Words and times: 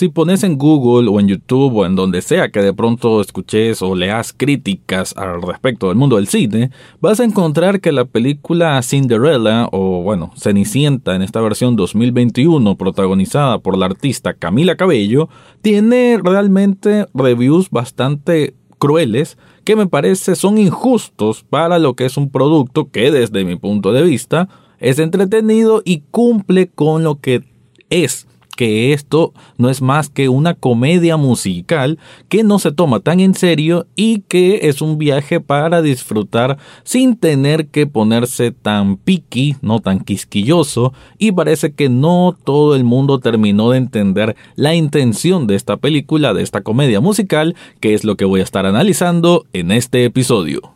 si 0.00 0.08
pones 0.08 0.42
en 0.44 0.56
Google 0.56 1.10
o 1.10 1.20
en 1.20 1.28
YouTube 1.28 1.76
o 1.76 1.84
en 1.84 1.94
donde 1.94 2.22
sea 2.22 2.48
que 2.48 2.62
de 2.62 2.72
pronto 2.72 3.20
escuches 3.20 3.82
o 3.82 3.94
leas 3.94 4.32
críticas 4.32 5.14
al 5.14 5.42
respecto 5.42 5.88
del 5.88 5.98
mundo 5.98 6.16
del 6.16 6.26
cine, 6.26 6.70
vas 7.02 7.20
a 7.20 7.24
encontrar 7.24 7.82
que 7.82 7.92
la 7.92 8.06
película 8.06 8.80
Cinderella 8.80 9.68
o 9.72 10.02
bueno, 10.02 10.32
Cenicienta 10.36 11.14
en 11.14 11.20
esta 11.20 11.42
versión 11.42 11.76
2021 11.76 12.78
protagonizada 12.78 13.58
por 13.58 13.76
la 13.76 13.84
artista 13.84 14.32
Camila 14.32 14.74
Cabello 14.74 15.28
tiene 15.60 16.18
realmente 16.24 17.04
reviews 17.12 17.68
bastante 17.68 18.54
crueles 18.78 19.36
que 19.64 19.76
me 19.76 19.86
parece 19.86 20.34
son 20.34 20.56
injustos 20.56 21.44
para 21.44 21.78
lo 21.78 21.92
que 21.92 22.06
es 22.06 22.16
un 22.16 22.30
producto 22.30 22.88
que 22.90 23.10
desde 23.10 23.44
mi 23.44 23.56
punto 23.56 23.92
de 23.92 24.02
vista 24.02 24.48
es 24.78 24.98
entretenido 24.98 25.82
y 25.84 26.04
cumple 26.10 26.68
con 26.68 27.04
lo 27.04 27.20
que 27.20 27.44
es 27.90 28.26
que 28.60 28.92
esto 28.92 29.32
no 29.56 29.70
es 29.70 29.80
más 29.80 30.10
que 30.10 30.28
una 30.28 30.52
comedia 30.52 31.16
musical 31.16 31.98
que 32.28 32.44
no 32.44 32.58
se 32.58 32.72
toma 32.72 33.00
tan 33.00 33.18
en 33.18 33.32
serio 33.32 33.86
y 33.96 34.20
que 34.28 34.68
es 34.68 34.82
un 34.82 34.98
viaje 34.98 35.40
para 35.40 35.80
disfrutar 35.80 36.58
sin 36.84 37.16
tener 37.16 37.68
que 37.68 37.86
ponerse 37.86 38.50
tan 38.50 38.98
piqui, 38.98 39.56
no 39.62 39.80
tan 39.80 40.00
quisquilloso 40.00 40.92
y 41.16 41.32
parece 41.32 41.72
que 41.72 41.88
no 41.88 42.36
todo 42.44 42.76
el 42.76 42.84
mundo 42.84 43.18
terminó 43.18 43.70
de 43.70 43.78
entender 43.78 44.36
la 44.56 44.74
intención 44.74 45.46
de 45.46 45.54
esta 45.54 45.78
película, 45.78 46.34
de 46.34 46.42
esta 46.42 46.60
comedia 46.60 47.00
musical, 47.00 47.56
que 47.80 47.94
es 47.94 48.04
lo 48.04 48.18
que 48.18 48.26
voy 48.26 48.40
a 48.40 48.44
estar 48.44 48.66
analizando 48.66 49.46
en 49.54 49.72
este 49.72 50.04
episodio. 50.04 50.74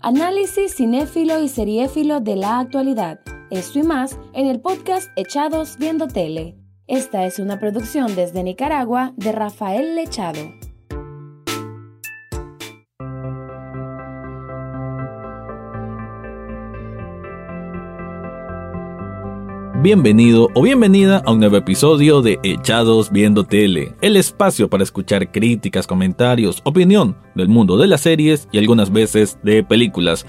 Análisis 0.00 0.76
cinéfilo 0.76 1.42
y 1.42 1.48
seriéfilo 1.48 2.20
de 2.20 2.36
la 2.36 2.58
actualidad. 2.58 3.20
Esto 3.50 3.80
y 3.80 3.82
más 3.82 4.16
en 4.32 4.46
el 4.46 4.60
podcast 4.60 5.10
Echados 5.16 5.76
Viendo 5.76 6.06
Tele. 6.06 6.56
Esta 6.86 7.26
es 7.26 7.40
una 7.40 7.58
producción 7.58 8.14
desde 8.14 8.44
Nicaragua 8.44 9.12
de 9.16 9.32
Rafael 9.32 9.96
Lechado. 9.96 10.38
Bienvenido 19.82 20.48
o 20.54 20.62
bienvenida 20.62 21.20
a 21.26 21.32
un 21.32 21.40
nuevo 21.40 21.56
episodio 21.56 22.22
de 22.22 22.38
Echados 22.44 23.10
Viendo 23.10 23.42
Tele, 23.42 23.96
el 24.00 24.14
espacio 24.14 24.70
para 24.70 24.84
escuchar 24.84 25.32
críticas, 25.32 25.88
comentarios, 25.88 26.60
opinión 26.62 27.16
del 27.34 27.48
mundo 27.48 27.78
de 27.78 27.88
las 27.88 28.02
series 28.02 28.46
y 28.52 28.58
algunas 28.58 28.92
veces 28.92 29.38
de 29.42 29.64
películas. 29.64 30.24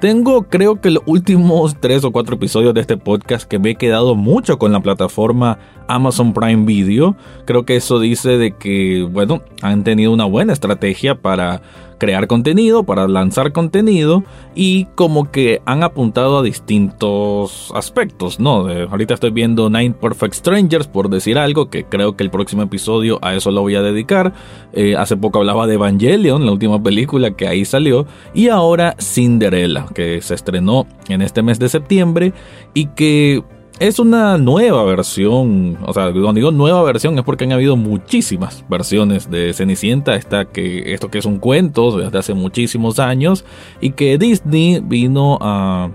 Tengo 0.00 0.42
creo 0.42 0.78
que 0.80 0.90
los 0.90 1.02
últimos 1.06 1.80
tres 1.80 2.04
o 2.04 2.12
cuatro 2.12 2.36
episodios 2.36 2.74
de 2.74 2.82
este 2.82 2.98
podcast 2.98 3.48
que 3.48 3.58
me 3.58 3.70
he 3.70 3.74
quedado 3.76 4.14
mucho 4.14 4.58
con 4.58 4.70
la 4.70 4.80
plataforma 4.80 5.58
Amazon 5.88 6.32
Prime 6.32 6.64
Video. 6.64 7.16
Creo 7.44 7.64
que 7.64 7.76
eso 7.76 8.00
dice 8.00 8.38
de 8.38 8.52
que, 8.52 9.06
bueno, 9.10 9.42
han 9.62 9.84
tenido 9.84 10.12
una 10.12 10.24
buena 10.24 10.52
estrategia 10.52 11.16
para 11.16 11.62
crear 11.98 12.26
contenido, 12.26 12.84
para 12.84 13.08
lanzar 13.08 13.52
contenido 13.52 14.24
y 14.54 14.86
como 14.94 15.30
que 15.30 15.62
han 15.64 15.82
apuntado 15.82 16.38
a 16.38 16.42
distintos 16.42 17.72
aspectos, 17.74 18.38
¿no? 18.38 18.68
ahorita 18.68 19.14
estoy 19.14 19.30
viendo 19.30 19.70
Nine 19.70 19.94
Perfect 19.94 20.34
Strangers 20.34 20.86
por 20.86 21.08
decir 21.08 21.38
algo, 21.38 21.70
que 21.70 21.84
creo 21.84 22.16
que 22.16 22.24
el 22.24 22.30
próximo 22.30 22.62
episodio 22.62 23.18
a 23.22 23.34
eso 23.34 23.50
lo 23.50 23.62
voy 23.62 23.76
a 23.76 23.82
dedicar. 23.82 24.32
Eh, 24.72 24.94
hace 24.96 25.16
poco 25.16 25.38
hablaba 25.38 25.66
de 25.66 25.74
Evangelion, 25.74 26.44
la 26.44 26.52
última 26.52 26.82
película 26.82 27.32
que 27.32 27.48
ahí 27.48 27.64
salió, 27.64 28.06
y 28.34 28.48
ahora 28.48 28.94
Cinderella, 29.00 29.86
que 29.94 30.20
se 30.20 30.34
estrenó 30.34 30.86
en 31.08 31.22
este 31.22 31.42
mes 31.42 31.58
de 31.58 31.68
septiembre 31.68 32.32
y 32.74 32.86
que 32.86 33.42
es 33.78 33.98
una 33.98 34.38
nueva 34.38 34.84
versión, 34.84 35.78
o 35.84 35.92
sea, 35.92 36.12
cuando 36.12 36.32
digo 36.32 36.50
nueva 36.50 36.82
versión 36.82 37.18
es 37.18 37.24
porque 37.24 37.44
han 37.44 37.52
habido 37.52 37.76
muchísimas 37.76 38.64
versiones 38.68 39.30
de 39.30 39.52
Cenicienta, 39.52 40.16
esta 40.16 40.46
que, 40.46 40.94
esto 40.94 41.10
que 41.10 41.18
es 41.18 41.26
un 41.26 41.38
cuento 41.38 41.98
desde 41.98 42.18
hace 42.18 42.34
muchísimos 42.34 42.98
años 42.98 43.44
y 43.80 43.90
que 43.90 44.16
Disney 44.18 44.80
vino 44.80 45.38
a 45.40 45.90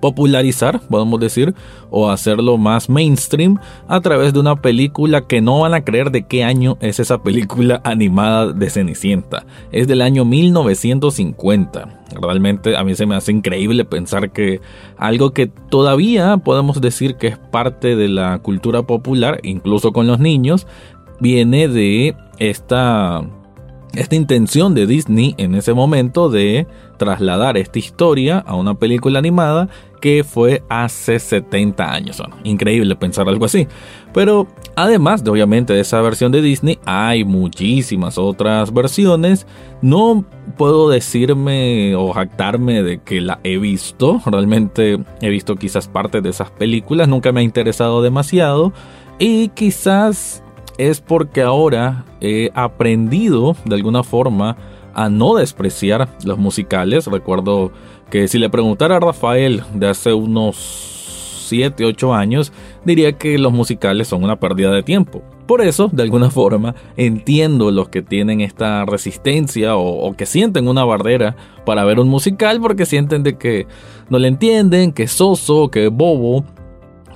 popularizar, 0.00 0.80
podemos 0.80 1.20
decir, 1.20 1.54
o 1.90 2.10
hacerlo 2.10 2.56
más 2.58 2.88
mainstream 2.88 3.58
a 3.88 4.00
través 4.00 4.32
de 4.32 4.40
una 4.40 4.56
película 4.56 5.26
que 5.26 5.40
no 5.40 5.60
van 5.60 5.74
a 5.74 5.84
creer 5.84 6.10
de 6.10 6.26
qué 6.26 6.44
año 6.44 6.76
es 6.80 7.00
esa 7.00 7.22
película 7.22 7.80
animada 7.84 8.52
de 8.52 8.70
Cenicienta. 8.70 9.44
Es 9.72 9.88
del 9.88 10.02
año 10.02 10.24
1950. 10.24 12.00
Realmente 12.20 12.76
a 12.76 12.84
mí 12.84 12.94
se 12.94 13.06
me 13.06 13.16
hace 13.16 13.32
increíble 13.32 13.84
pensar 13.84 14.30
que 14.30 14.60
algo 14.96 15.32
que 15.32 15.46
todavía 15.46 16.38
podemos 16.38 16.80
decir 16.80 17.16
que 17.16 17.28
es 17.28 17.38
parte 17.38 17.96
de 17.96 18.08
la 18.08 18.38
cultura 18.38 18.82
popular, 18.82 19.40
incluso 19.42 19.92
con 19.92 20.06
los 20.06 20.18
niños, 20.18 20.66
viene 21.20 21.68
de 21.68 22.16
esta 22.38 23.22
esta 23.94 24.14
intención 24.14 24.74
de 24.74 24.86
Disney 24.86 25.34
en 25.38 25.54
ese 25.54 25.72
momento 25.72 26.28
de 26.28 26.66
trasladar 26.98 27.56
esta 27.56 27.78
historia 27.78 28.38
a 28.38 28.54
una 28.54 28.74
película 28.74 29.18
animada 29.18 29.68
que 30.00 30.24
fue 30.24 30.62
hace 30.68 31.18
70 31.18 31.92
años. 31.92 32.22
increíble 32.44 32.96
pensar 32.96 33.28
algo 33.28 33.44
así. 33.44 33.66
Pero 34.12 34.48
además 34.76 35.22
de 35.22 35.30
obviamente 35.30 35.72
de 35.72 35.80
esa 35.80 36.00
versión 36.00 36.32
de 36.32 36.42
Disney, 36.42 36.78
hay 36.84 37.24
muchísimas 37.24 38.18
otras 38.18 38.72
versiones. 38.72 39.46
No 39.82 40.24
puedo 40.56 40.88
decirme 40.88 41.94
o 41.94 42.12
jactarme 42.12 42.82
de 42.82 42.98
que 42.98 43.20
la 43.20 43.40
he 43.44 43.58
visto. 43.58 44.20
Realmente 44.26 44.98
he 45.20 45.28
visto 45.28 45.56
quizás 45.56 45.88
parte 45.88 46.20
de 46.20 46.30
esas 46.30 46.50
películas. 46.50 47.08
Nunca 47.08 47.32
me 47.32 47.40
ha 47.40 47.44
interesado 47.44 48.02
demasiado. 48.02 48.72
Y 49.18 49.48
quizás 49.48 50.42
es 50.78 51.00
porque 51.00 51.42
ahora 51.42 52.04
he 52.20 52.50
aprendido 52.54 53.56
de 53.64 53.74
alguna 53.74 54.02
forma 54.02 54.56
a 54.94 55.08
no 55.08 55.34
despreciar 55.36 56.08
los 56.24 56.38
musicales. 56.38 57.06
Recuerdo 57.06 57.72
que 58.10 58.28
si 58.28 58.38
le 58.38 58.50
preguntara 58.50 58.96
a 58.96 59.00
Rafael 59.00 59.62
de 59.74 59.88
hace 59.88 60.12
unos 60.12 60.56
7, 61.48 61.84
8 61.84 62.14
años, 62.14 62.52
diría 62.84 63.12
que 63.12 63.38
los 63.38 63.52
musicales 63.52 64.08
son 64.08 64.24
una 64.24 64.38
pérdida 64.38 64.70
de 64.70 64.82
tiempo. 64.82 65.22
Por 65.46 65.62
eso, 65.62 65.88
de 65.90 66.02
alguna 66.02 66.30
forma, 66.30 66.74
entiendo 66.96 67.70
los 67.70 67.88
que 67.88 68.02
tienen 68.02 68.40
esta 68.40 68.84
resistencia 68.84 69.76
o, 69.76 70.06
o, 70.06 70.14
que 70.14 70.26
sienten 70.26 70.68
una 70.68 70.84
barrera 70.84 71.36
para 71.64 71.84
ver 71.84 71.98
un 72.00 72.08
musical 72.08 72.60
porque 72.60 72.86
sienten 72.86 73.22
de 73.22 73.38
que 73.38 73.66
no 74.10 74.18
le 74.18 74.28
entienden, 74.28 74.92
que 74.92 75.04
es 75.04 75.12
soso, 75.12 75.70
que 75.70 75.86
es 75.86 75.92
bobo 75.92 76.44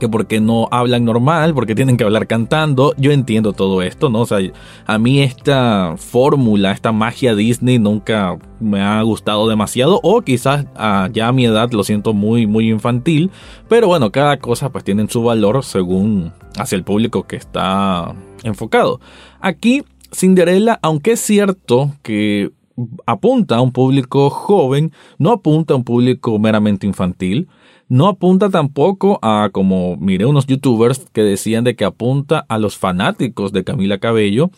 que 0.02 0.08
porque 0.08 0.40
no 0.40 0.66
hablan 0.72 1.04
normal, 1.04 1.54
porque 1.54 1.76
tienen 1.76 1.96
que 1.96 2.02
hablar 2.02 2.26
cantando. 2.26 2.92
Yo 2.96 3.12
entiendo 3.12 3.52
todo 3.52 3.82
esto, 3.82 4.10
¿no? 4.10 4.22
O 4.22 4.26
sea, 4.26 4.38
a 4.84 4.98
mí 4.98 5.22
esta 5.22 5.94
fórmula, 5.96 6.72
esta 6.72 6.90
magia 6.90 7.36
Disney 7.36 7.78
nunca 7.78 8.36
me 8.58 8.80
ha 8.80 9.00
gustado 9.02 9.48
demasiado 9.48 10.00
o 10.02 10.22
quizás 10.22 10.66
ah, 10.74 11.08
ya 11.12 11.28
a 11.28 11.32
mi 11.32 11.44
edad 11.44 11.70
lo 11.70 11.84
siento 11.84 12.14
muy 12.14 12.48
muy 12.48 12.68
infantil, 12.68 13.30
pero 13.68 13.86
bueno, 13.86 14.10
cada 14.10 14.38
cosa 14.38 14.70
pues 14.72 14.82
tiene 14.82 15.06
su 15.08 15.22
valor 15.22 15.62
según 15.62 16.32
hacia 16.58 16.74
el 16.74 16.82
público 16.82 17.22
que 17.22 17.36
está 17.36 18.12
enfocado. 18.42 18.98
Aquí 19.41 19.84
Cinderella, 20.12 20.80
aunque 20.82 21.12
es 21.12 21.20
cierto 21.20 21.92
que 22.02 22.50
apunta 23.06 23.56
a 23.56 23.60
un 23.60 23.72
público 23.72 24.31
joven, 24.31 24.93
no 25.19 25.33
apunta 25.33 25.75
a 25.75 25.77
un 25.77 25.84
público 25.84 26.38
meramente 26.38 26.87
infantil. 26.87 27.49
No 27.88 28.09
apunta 28.09 28.49
tampoco 28.49 29.19
a, 29.21 29.50
como 29.53 29.97
miré 29.97 30.25
unos 30.25 30.47
youtubers 30.47 31.10
que 31.12 31.22
decían 31.22 31.65
de 31.65 31.77
que 31.77 31.84
apunta 31.84 32.44
a 32.49 32.59
los 32.59 32.78
fanáticos 32.78 33.53
de 33.53 33.65
Camila 33.65 33.99
Cabello. 33.99 34.50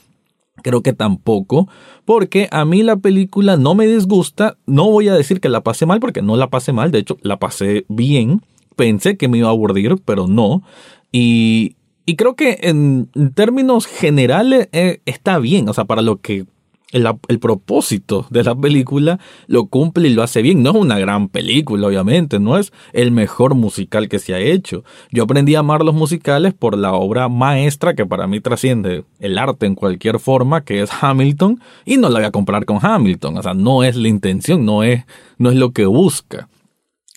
Creo 0.63 0.83
que 0.83 0.93
tampoco, 0.93 1.69
porque 2.05 2.49
a 2.53 2.65
mí 2.65 2.85
la 2.85 2.97
película 2.97 3.57
no 3.57 3.75
me 3.75 3.87
disgusta. 3.87 4.57
No 4.67 4.89
voy 4.89 5.09
a 5.09 5.15
decir 5.15 5.41
que 5.41 5.49
la 5.49 5.63
pasé 5.63 5.85
mal, 5.85 5.99
porque 5.99 6.23
no 6.23 6.37
la 6.37 6.49
pasé 6.49 6.73
mal, 6.73 6.93
de 6.93 7.01
hecho 7.01 7.19
la 7.23 7.41
pasé 7.41 7.85
bien. 7.89 8.43
Pensé 8.77 9.17
que 9.17 9.27
me 9.27 9.39
iba 9.39 9.49
a 9.49 9.51
aburrir, 9.51 9.97
pero 10.05 10.29
no. 10.29 10.63
Y, 11.11 11.75
y 12.07 12.15
creo 12.17 12.37
que 12.37 12.59
en 12.63 13.09
términos 13.35 13.87
generales 13.87 14.69
eh, 14.73 15.01
está 15.07 15.39
bien, 15.39 15.69
o 15.69 15.73
sea, 15.73 15.87
para 15.87 16.03
lo 16.03 16.21
que 16.21 16.47
el, 16.95 17.39
propósito 17.41 18.27
de 18.31 18.45
la 18.45 18.55
película 18.55 19.19
lo 19.49 19.67
cumple 19.67 20.09
y 20.09 20.15
lo 20.15 20.23
hace 20.23 20.43
bien. 20.43 20.63
No 20.63 20.71
es 20.71 20.77
una 20.77 20.99
gran 20.99 21.29
película, 21.29 21.89
obviamente, 21.89 22.39
no 22.39 22.57
es 22.57 22.73
el 22.93 23.11
mejor 23.11 23.55
musical 23.55 24.09
que 24.09 24.21
se 24.21 24.33
ha 24.35 24.39
hecho. 24.39 24.85
Yo 25.11 25.25
aprendí 25.25 25.57
a 25.57 25.61
amar 25.61 25.85
los 25.85 25.95
musicales 25.95 26.55
por 26.55 26.79
la 26.79 26.93
obra 26.93 27.29
maestra 27.29 27.95
que 27.95 28.07
para 28.07 28.27
mí 28.27 28.41
trasciende 28.41 29.05
el 29.19 29.39
arte 29.39 29.67
en 29.67 29.75
cualquier 29.75 30.21
forma, 30.21 30.63
que 30.63 30.83
es 30.83 30.91
Hamilton, 31.01 31.61
y 31.85 31.97
no 31.97 32.09
la 32.09 32.21
voy 32.21 32.27
a 32.27 32.31
comprar 32.31 32.65
con 32.65 32.79
Hamilton. 32.81 33.39
O 33.39 33.43
sea, 33.43 33.55
no 33.55 33.83
es 33.83 33.97
la 33.97 34.09
intención, 34.09 34.65
no 34.65 34.85
es, 34.85 35.05
no 35.37 35.51
es 35.51 35.57
lo 35.57 35.73
que 35.73 35.87
busca. 35.87 36.49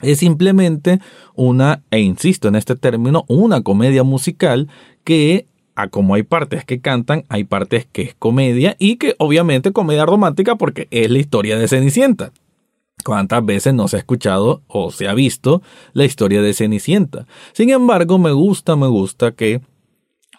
Es 0.02 0.20
simplemente 0.20 1.00
una, 1.36 1.84
e 1.92 2.00
insisto 2.00 2.48
en 2.48 2.56
este 2.56 2.76
término, 2.76 3.26
una 3.28 3.62
comedia 3.62 4.04
musical 4.04 4.68
que 5.04 5.46
a 5.78 5.90
como 5.90 6.16
hay 6.16 6.24
partes 6.24 6.66
que 6.66 6.82
cantan, 6.82 7.24
hay 7.30 7.44
partes 7.44 7.88
que 7.92 8.02
es 8.02 8.16
comedia 8.16 8.76
y 8.80 8.96
que 8.96 9.16
obviamente 9.20 9.72
comedia 9.72 10.08
romántica 10.08 10.56
porque 10.56 10.88
es 10.90 11.12
la 11.12 11.20
historia 11.20 11.58
de 11.60 11.68
Cenicienta. 11.68 12.32
¿Cuántas 13.06 13.46
veces 13.46 13.76
no 13.76 13.88
se 13.88 13.98
ha 13.98 14.00
escuchado 14.00 14.64
o 14.66 14.90
se 14.92 15.08
ha 15.08 15.14
visto 15.14 15.62
la 15.94 16.04
historia 16.04 16.42
de 16.42 16.56
Cenicienta? 16.56 17.28
Sin 17.54 17.70
embargo, 17.70 18.18
me 18.18 18.32
gusta, 18.32 18.76
me 18.76 18.88
gusta 18.88 19.34
que 19.34 19.62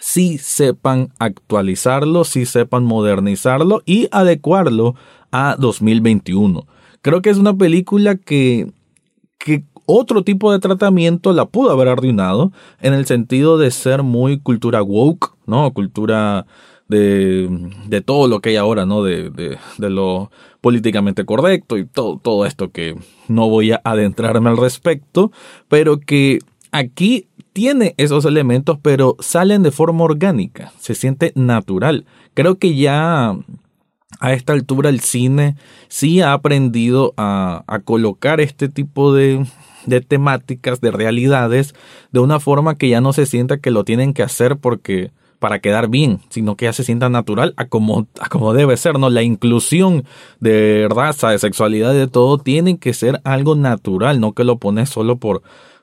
sí 0.01 0.39
sepan 0.39 1.13
actualizarlo, 1.21 2.25
sí 2.25 2.45
sepan 2.45 2.83
modernizarlo 2.83 3.83
y 3.87 4.09
adecuarlo 4.11 4.97
a 5.31 5.55
2021. 5.57 6.67
Creo 7.01 7.23
que 7.23 7.31
es 7.31 7.39
una 7.39 7.55
película 7.55 8.17
que, 8.17 8.27
que 8.27 8.73
otro 9.91 10.23
tipo 10.23 10.53
de 10.53 10.59
tratamiento 10.59 11.33
la 11.33 11.47
pudo 11.47 11.71
haber 11.71 11.89
arruinado 11.89 12.53
en 12.83 12.93
el 12.93 13.07
sentido 13.07 13.57
de 13.57 13.71
ser 13.71 14.03
muy 14.03 14.39
cultura 14.39 14.83
woke, 14.83 15.35
¿no? 15.47 15.73
Cultura 15.73 16.45
de, 16.89 17.49
de 17.87 18.03
todo 18.03 18.29
lo 18.29 18.41
que 18.41 18.51
hay 18.51 18.57
ahora, 18.57 18.85
¿no? 18.85 19.03
De, 19.03 19.31
de, 19.31 19.57
de, 19.79 19.91
lo 19.91 20.31
políticamente 20.61 21.25
correcto 21.25 21.79
y 21.79 21.87
todo, 21.87 22.19
todo 22.23 22.45
esto 22.45 22.71
que 22.71 22.97
no 23.29 23.49
voy 23.49 23.73
a 23.73 23.81
adentrarme 23.83 24.51
al 24.51 24.59
respecto, 24.59 25.33
pero 25.69 25.99
que 25.99 26.41
aquí 26.71 27.27
tiene 27.55 27.95
esos 27.97 28.27
elementos, 28.27 28.79
pero 28.83 29.17
salen 29.21 29.63
de 29.63 29.71
forma 29.71 30.05
orgánica, 30.05 30.71
se 30.79 30.95
siente 30.95 31.33
natural. 31.35 32.05
Creo 32.35 32.59
que 32.59 32.77
ya 32.77 33.39
a 34.21 34.33
esta 34.35 34.53
altura 34.53 34.91
el 34.91 35.01
cine 35.01 35.57
sí 35.89 36.21
ha 36.21 36.35
aprendido 36.35 37.15
a, 37.17 37.65
a 37.67 37.79
colocar 37.79 38.43
este 38.43 38.69
tipo 38.69 39.15
de, 39.15 39.47
de 39.89 40.01
temáticas, 40.01 40.81
de 40.81 40.91
realidades, 40.91 41.75
de 42.13 42.21
una 42.21 42.41
forma 42.41 42.77
que 42.77 42.89
ya 42.89 43.01
no 43.01 43.13
se 43.13 43.27
sienta 43.27 43.59
que 43.59 43.71
lo 43.71 43.85
tienen 43.85 44.15
que 44.15 44.23
hacer 44.23 44.57
porque 44.57 45.11
para 45.39 45.61
quedar 45.61 45.89
bien, 45.89 46.21
sino 46.31 46.57
que 46.57 46.65
ya 46.65 46.73
se 46.73 46.85
sienta 46.85 47.09
natural 47.09 47.55
a 47.57 47.67
como, 47.67 48.09
a 48.21 48.29
como 48.29 48.53
debe 48.55 48.77
ser, 48.77 48.99
¿no? 48.99 49.09
La 49.09 49.23
inclusión 49.23 50.05
de 50.41 50.89
raza, 50.91 51.31
de 51.31 51.39
sexualidad, 51.39 51.95
de 51.95 52.09
todo, 52.09 52.39
tiene 52.39 52.79
que 52.79 52.93
ser 52.93 53.21
algo 53.25 53.55
natural, 53.55 54.21
no 54.21 54.33
que 54.33 54.45
lo 54.45 54.59
pones 54.59 54.89
solo 54.89 55.17
por, 55.19 55.43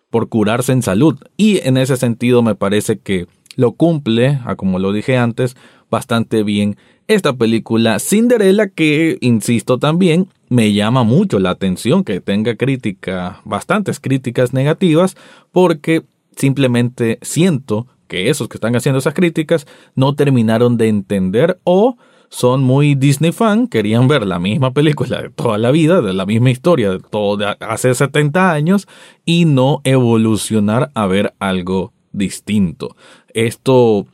por 0.10 0.28
curarse 0.28 0.74
en 0.74 0.81
salud. 0.81 1.16
Y 1.38 1.66
en 1.66 1.78
ese 1.78 1.96
sentido 1.96 2.42
me 2.44 2.56
parece 2.56 3.00
que 3.00 3.28
lo 3.56 3.72
cumple, 3.72 4.40
a 4.46 4.56
como 4.56 4.80
lo 4.80 4.92
dije 4.92 5.18
antes, 5.18 5.56
bastante 5.90 6.44
bien 6.44 6.75
esta 7.07 7.34
película 7.34 8.00
Cinderella 8.00 8.68
que, 8.68 9.18
insisto 9.22 9.78
también, 9.78 10.28
me 10.56 10.72
llama 10.72 11.04
mucho 11.04 11.38
la 11.38 11.50
atención 11.50 12.06
que 12.06 12.22
tenga 12.22 12.56
crítica, 12.56 13.42
bastantes 13.44 14.00
críticas 14.00 14.54
negativas, 14.54 15.18
porque 15.52 16.04
simplemente 16.38 17.19
siento 17.22 17.88
que 18.07 18.30
esos 18.30 18.48
que 18.48 18.56
están 18.56 18.74
haciendo 18.74 19.00
esas 19.00 19.13
críticas 19.13 19.68
no 19.96 20.16
terminaron 20.16 20.78
de 20.78 20.88
entender 20.88 21.60
o 21.66 21.98
son 22.30 22.63
muy 22.63 22.96
Disney 22.96 23.34
fan, 23.34 23.68
querían 23.68 24.07
ver 24.07 24.25
la 24.25 24.40
misma 24.40 24.72
película 24.72 25.22
de 25.22 25.30
toda 25.30 25.57
la 25.57 25.72
vida, 25.72 26.02
de 26.02 26.13
la 26.13 26.25
misma 26.25 26.52
historia 26.52 26.90
de 26.90 27.00
todo 27.00 27.46
hace 27.60 27.94
70 27.94 28.54
años 28.54 28.88
y 29.25 29.44
no 29.44 29.81
evolucionar 29.84 30.90
a 30.94 31.06
ver 31.06 31.34
algo 31.40 31.92
distinto. 32.13 32.96
Esto 33.34 34.07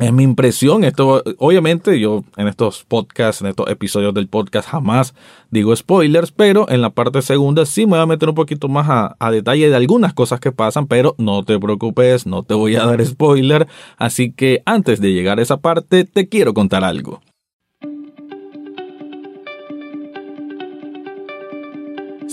es 0.00 0.12
mi 0.12 0.22
impresión. 0.22 0.84
Esto, 0.84 1.22
obviamente, 1.38 2.00
yo 2.00 2.24
en 2.36 2.48
estos 2.48 2.84
podcasts, 2.84 3.42
en 3.42 3.48
estos 3.48 3.68
episodios 3.68 4.14
del 4.14 4.28
podcast, 4.28 4.68
jamás 4.68 5.14
digo 5.50 5.74
spoilers, 5.76 6.32
pero 6.32 6.68
en 6.70 6.80
la 6.80 6.90
parte 6.90 7.20
segunda 7.20 7.66
sí 7.66 7.84
me 7.84 7.92
voy 7.92 8.00
a 8.00 8.06
meter 8.06 8.28
un 8.28 8.34
poquito 8.34 8.68
más 8.68 8.88
a, 8.88 9.16
a, 9.18 9.30
detalle 9.30 9.68
de 9.68 9.76
algunas 9.76 10.14
cosas 10.14 10.40
que 10.40 10.52
pasan, 10.52 10.86
pero 10.86 11.14
no 11.18 11.44
te 11.44 11.58
preocupes, 11.58 12.26
no 12.26 12.42
te 12.42 12.54
voy 12.54 12.76
a 12.76 12.86
dar 12.86 13.04
spoiler. 13.04 13.66
Así 13.98 14.32
que 14.32 14.62
antes 14.64 15.00
de 15.00 15.12
llegar 15.12 15.38
a 15.38 15.42
esa 15.42 15.58
parte, 15.58 16.04
te 16.04 16.28
quiero 16.28 16.54
contar 16.54 16.84
algo. 16.84 17.20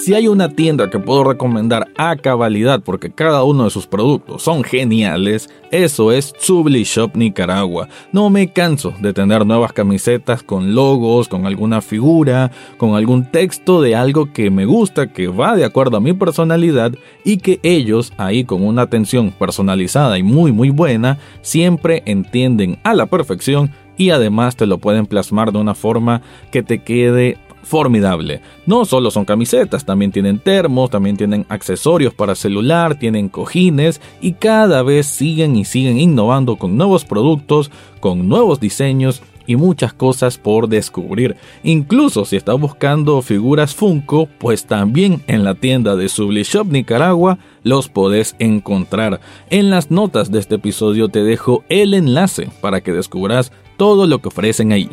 Si 0.09 0.15
hay 0.15 0.27
una 0.27 0.50
tienda 0.50 0.89
que 0.89 0.97
puedo 0.97 1.23
recomendar 1.23 1.88
a 1.95 2.15
cabalidad 2.15 2.81
porque 2.81 3.11
cada 3.11 3.44
uno 3.44 3.65
de 3.65 3.69
sus 3.69 3.85
productos 3.85 4.41
son 4.41 4.63
geniales, 4.63 5.51
eso 5.69 6.11
es 6.11 6.33
Subli 6.39 6.81
Shop 6.83 7.11
Nicaragua. 7.13 7.88
No 8.11 8.31
me 8.31 8.51
canso 8.51 8.91
de 9.01 9.13
tener 9.13 9.45
nuevas 9.45 9.71
camisetas 9.71 10.41
con 10.41 10.73
logos, 10.73 11.27
con 11.27 11.45
alguna 11.45 11.81
figura, 11.81 12.50
con 12.77 12.95
algún 12.95 13.29
texto 13.29 13.83
de 13.83 13.95
algo 13.95 14.33
que 14.33 14.50
me 14.50 14.65
gusta, 14.65 15.13
que 15.13 15.27
va 15.27 15.56
de 15.56 15.63
acuerdo 15.63 15.97
a 15.97 16.01
mi 16.01 16.13
personalidad 16.13 16.91
y 17.23 17.38
que 17.38 17.59
ellos, 17.62 18.12
ahí 18.17 18.45
con 18.45 18.65
una 18.65 18.81
atención 18.81 19.29
personalizada 19.29 20.17
y 20.17 20.23
muy 20.23 20.51
muy 20.51 20.71
buena, 20.71 21.19
siempre 21.44 22.01
entienden 22.07 22.79
a 22.83 22.95
la 22.95 23.05
perfección 23.05 23.69
y 23.95 24.09
además 24.09 24.55
te 24.55 24.65
lo 24.65 24.79
pueden 24.79 25.05
plasmar 25.05 25.51
de 25.51 25.59
una 25.59 25.75
forma 25.75 26.23
que 26.51 26.63
te 26.63 26.79
quede 26.79 27.38
formidable. 27.63 28.41
No 28.65 28.85
solo 28.85 29.11
son 29.11 29.25
camisetas, 29.25 29.85
también 29.85 30.11
tienen 30.11 30.39
termos, 30.39 30.89
también 30.89 31.17
tienen 31.17 31.45
accesorios 31.50 32.13
para 32.13 32.35
celular, 32.35 32.97
tienen 32.97 33.29
cojines 33.29 34.01
y 34.21 34.33
cada 34.33 34.83
vez 34.83 35.07
siguen 35.07 35.56
y 35.56 35.65
siguen 35.65 36.00
innovando 36.00 36.57
con 36.57 36.77
nuevos 36.77 37.06
productos, 37.06 37.71
con 38.00 38.27
nuevos 38.27 38.59
diseños 38.59 39.21
y 39.50 39.56
muchas 39.56 39.94
cosas 39.94 40.38
por 40.38 40.69
descubrir. 40.69 41.35
Incluso 41.63 42.23
si 42.23 42.35
estás 42.35 42.59
buscando 42.59 43.23
figuras 43.23 43.73
Funko, 43.73 44.27
pues 44.38 44.65
también 44.65 45.23
en 45.25 45.44
la 45.44 45.55
tienda 45.55 45.95
de 45.95 46.07
Subli 46.07 46.44
Shop 46.44 46.67
Nicaragua 46.67 47.39
los 47.63 47.89
podés 47.89 48.35
encontrar. 48.38 49.21
En 49.50 49.71
las 49.71 49.89
notas 49.89 50.29
de 50.29 50.38
este 50.38 50.55
episodio 50.55 51.09
te 51.09 51.23
dejo 51.23 51.63
el 51.67 51.95
enlace 51.95 52.50
para 52.62 52.81
que 52.81 52.94
descubras 52.94 53.51
todo 53.75 54.05
lo 54.05 54.19
que 54.19 54.27
ofrecen 54.27 54.71
ahí. 54.71 54.88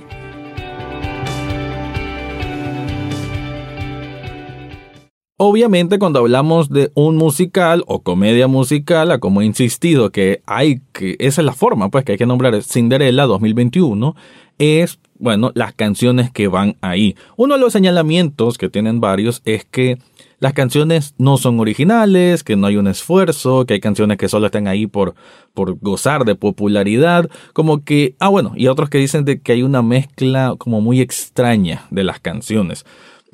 Obviamente 5.38 5.98
cuando 5.98 6.20
hablamos 6.20 6.70
de 6.70 6.90
un 6.94 7.18
musical 7.18 7.84
o 7.86 8.00
comedia 8.00 8.46
musical, 8.46 9.10
a 9.10 9.18
como 9.18 9.42
he 9.42 9.44
insistido 9.44 10.10
que 10.10 10.40
hay 10.46 10.80
que, 10.94 11.16
esa 11.18 11.42
es 11.42 11.44
la 11.44 11.52
forma 11.52 11.90
pues 11.90 12.06
que 12.06 12.12
hay 12.12 12.18
que 12.18 12.24
nombrar 12.24 12.62
Cinderella 12.62 13.26
2021, 13.26 14.16
es, 14.56 14.98
bueno, 15.18 15.52
las 15.54 15.74
canciones 15.74 16.30
que 16.30 16.48
van 16.48 16.76
ahí. 16.80 17.16
Uno 17.36 17.56
de 17.56 17.60
los 17.60 17.74
señalamientos 17.74 18.56
que 18.56 18.70
tienen 18.70 18.98
varios 19.02 19.42
es 19.44 19.66
que 19.66 19.98
las 20.38 20.54
canciones 20.54 21.14
no 21.18 21.36
son 21.36 21.60
originales, 21.60 22.42
que 22.42 22.56
no 22.56 22.66
hay 22.66 22.78
un 22.78 22.86
esfuerzo, 22.86 23.66
que 23.66 23.74
hay 23.74 23.80
canciones 23.80 24.16
que 24.16 24.30
solo 24.30 24.46
están 24.46 24.68
ahí 24.68 24.86
por, 24.86 25.16
por 25.52 25.78
gozar 25.78 26.24
de 26.24 26.34
popularidad, 26.34 27.28
como 27.52 27.84
que, 27.84 28.14
ah 28.20 28.28
bueno, 28.30 28.54
y 28.56 28.68
otros 28.68 28.88
que 28.88 28.96
dicen 28.96 29.26
de 29.26 29.38
que 29.42 29.52
hay 29.52 29.62
una 29.62 29.82
mezcla 29.82 30.54
como 30.56 30.80
muy 30.80 31.02
extraña 31.02 31.84
de 31.90 32.04
las 32.04 32.20
canciones. 32.20 32.86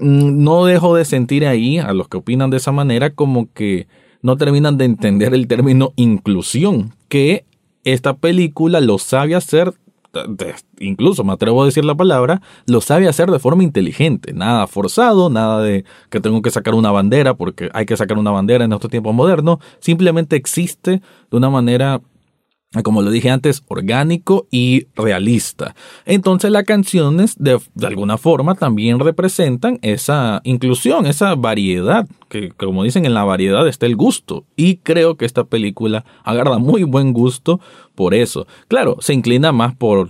Mm, 0.03 0.43
no 0.43 0.65
dejo 0.65 0.97
de 0.97 1.05
sentir 1.05 1.47
ahí 1.47 1.79
a 1.79 1.93
los 1.93 2.09
que 2.09 2.17
opinan 2.17 2.51
de 2.51 2.57
esa 2.57 2.73
manera 2.73 3.11
como 3.15 3.53
que 3.53 3.87
no 4.21 4.37
terminan 4.37 4.77
de 4.77 4.85
entender 4.85 5.33
el 5.33 5.47
término 5.47 5.93
inclusión, 5.95 6.93
que 7.09 7.45
esta 7.85 8.15
película 8.17 8.81
lo 8.81 8.99
sabe 8.99 9.37
hacer, 9.37 9.75
incluso 10.81 11.23
me 11.23 11.33
atrevo 11.33 11.63
a 11.63 11.67
decir 11.67 11.85
la 11.85 11.95
palabra, 11.95 12.43
lo 12.67 12.81
sabe 12.81 13.07
hacer 13.07 13.31
de 13.31 13.39
forma 13.39 13.63
inteligente, 13.63 14.33
nada 14.33 14.67
forzado, 14.67 15.31
nada 15.31 15.63
de 15.63 15.85
que 16.11 16.21
tengo 16.21 16.43
que 16.43 16.51
sacar 16.51 16.75
una 16.75 16.91
bandera 16.91 17.35
porque 17.35 17.71
hay 17.73 17.87
que 17.87 17.97
sacar 17.97 18.19
una 18.19 18.33
bandera 18.33 18.65
en 18.65 18.73
estos 18.73 18.91
tiempos 18.91 19.15
modernos, 19.15 19.59
simplemente 19.79 20.35
existe 20.35 21.01
de 21.31 21.37
una 21.37 21.49
manera 21.49 22.01
como 22.83 23.03
lo 23.03 23.11
dije 23.11 23.31
antes, 23.31 23.63
orgánico 23.69 24.47
y 24.51 24.87
realista. 24.95 25.75
Entonces 26.07 26.51
las 26.51 26.65
canciones 26.65 27.35
de, 27.39 27.59
de, 27.75 27.87
alguna 27.87 28.17
forma 28.17 28.55
también 28.55 28.99
representan 28.99 29.79
esa 29.83 30.41
inclusión, 30.45 31.07
esa 31.07 31.35
variedad, 31.35 32.09
que 32.29 32.51
como 32.51 32.85
dicen 32.85 33.05
en 33.05 33.15
la 33.15 33.25
variedad 33.25 33.69
está 33.69 33.87
el 33.87 33.97
gusto. 33.97 34.45
Y 34.57 34.77
creo 34.77 35.17
que 35.17 35.27
esta 35.27 35.45
película 35.45 36.05
agarra 36.25 36.59
muy 36.59 36.85
buen 36.85 37.13
gusto 37.13 37.61
por 37.95 38.15
eso. 38.15 38.47
Claro, 38.69 38.97
se 39.01 39.13
inclina 39.13 39.53
más 39.53 39.75
por 39.75 40.09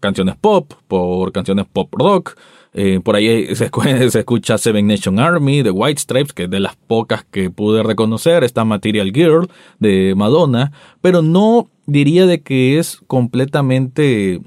canciones 0.00 0.36
pop, 0.40 0.72
por 0.88 1.32
canciones 1.32 1.66
pop 1.72 1.92
rock. 1.92 2.36
Eh, 2.74 3.00
por 3.02 3.16
ahí 3.16 3.54
se, 3.54 3.70
escucha 4.18 4.58
Seven 4.58 4.86
Nation 4.86 5.18
Army 5.18 5.62
de 5.62 5.70
White 5.70 6.00
Stripes, 6.00 6.32
que 6.32 6.44
es 6.44 6.50
de 6.50 6.60
las 6.60 6.76
pocas 6.76 7.24
que 7.30 7.50
pude 7.50 7.82
reconocer. 7.82 8.44
Está 8.44 8.64
Material 8.64 9.12
Girl 9.12 9.48
de 9.78 10.14
Madonna, 10.16 10.72
pero 11.00 11.22
no 11.22 11.68
diría 11.86 12.26
de 12.26 12.42
que 12.42 12.78
es 12.78 13.00
completamente 13.06 14.40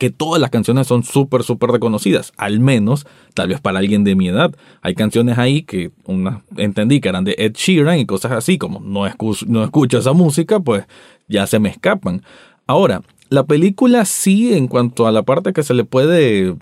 que 0.00 0.10
todas 0.10 0.40
las 0.40 0.48
canciones 0.48 0.86
son 0.86 1.02
súper, 1.02 1.42
súper 1.42 1.70
reconocidas, 1.70 2.32
al 2.38 2.58
menos 2.58 3.06
tal 3.34 3.48
vez 3.48 3.60
para 3.60 3.80
alguien 3.80 4.02
de 4.02 4.14
mi 4.14 4.28
edad. 4.28 4.50
Hay 4.80 4.94
canciones 4.94 5.36
ahí 5.36 5.62
que 5.62 5.90
una, 6.06 6.42
entendí 6.56 7.02
que 7.02 7.10
eran 7.10 7.24
de 7.24 7.34
Ed 7.36 7.52
Sheeran 7.52 7.98
y 7.98 8.06
cosas 8.06 8.32
así, 8.32 8.56
como 8.56 8.80
no, 8.80 9.06
escucho, 9.06 9.44
no 9.46 9.62
escucho 9.62 9.98
esa 9.98 10.14
música, 10.14 10.58
pues 10.58 10.84
ya 11.28 11.46
se 11.46 11.58
me 11.58 11.68
escapan. 11.68 12.22
Ahora, 12.66 13.02
la 13.28 13.44
película 13.44 14.06
sí, 14.06 14.54
en 14.54 14.68
cuanto 14.68 15.06
a 15.06 15.12
la 15.12 15.22
parte 15.22 15.52
que 15.52 15.62
se 15.62 15.74
le 15.74 15.84
puede, 15.84 16.56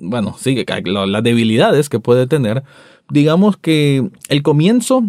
bueno, 0.00 0.34
sí, 0.38 0.64
las 0.84 1.22
debilidades 1.22 1.90
que 1.90 2.00
puede 2.00 2.26
tener, 2.26 2.64
digamos 3.10 3.58
que 3.58 4.08
el 4.30 4.42
comienzo 4.42 5.04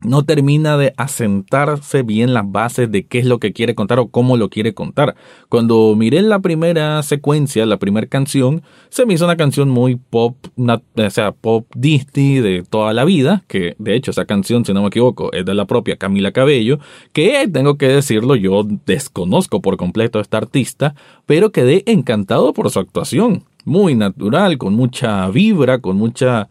no 0.00 0.24
termina 0.24 0.76
de 0.76 0.94
asentarse 0.96 2.02
bien 2.02 2.32
las 2.32 2.50
bases 2.50 2.90
de 2.90 3.06
qué 3.06 3.18
es 3.18 3.26
lo 3.26 3.38
que 3.38 3.52
quiere 3.52 3.74
contar 3.74 3.98
o 3.98 4.08
cómo 4.08 4.36
lo 4.36 4.48
quiere 4.48 4.72
contar. 4.72 5.16
Cuando 5.48 5.94
miré 5.96 6.22
la 6.22 6.38
primera 6.38 7.02
secuencia, 7.02 7.66
la 7.66 7.78
primera 7.78 8.06
canción, 8.06 8.62
se 8.90 9.06
me 9.06 9.14
hizo 9.14 9.24
una 9.24 9.36
canción 9.36 9.68
muy 9.68 9.96
pop, 9.96 10.36
o 10.56 11.10
sea, 11.10 11.32
pop 11.32 11.66
Disney 11.74 12.40
de 12.40 12.62
toda 12.62 12.92
la 12.92 13.04
vida, 13.04 13.44
que 13.48 13.74
de 13.78 13.96
hecho 13.96 14.12
esa 14.12 14.24
canción, 14.24 14.64
si 14.64 14.72
no 14.72 14.82
me 14.82 14.88
equivoco, 14.88 15.32
es 15.32 15.44
de 15.44 15.54
la 15.54 15.66
propia 15.66 15.96
Camila 15.96 16.32
Cabello, 16.32 16.78
que 17.12 17.48
tengo 17.52 17.76
que 17.76 17.88
decirlo, 17.88 18.36
yo 18.36 18.64
desconozco 18.86 19.60
por 19.60 19.76
completo 19.76 20.18
a 20.18 20.22
esta 20.22 20.36
artista, 20.36 20.94
pero 21.26 21.50
quedé 21.50 21.82
encantado 21.86 22.52
por 22.52 22.70
su 22.70 22.78
actuación 22.78 23.44
muy 23.64 23.94
natural, 23.94 24.56
con 24.56 24.74
mucha 24.74 25.28
vibra, 25.28 25.80
con 25.80 25.96
mucha 25.96 26.48